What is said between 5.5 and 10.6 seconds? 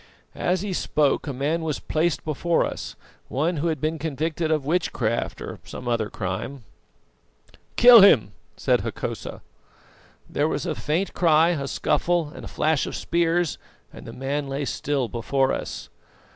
some other crime. "'Kill him!' said Hokosa. "There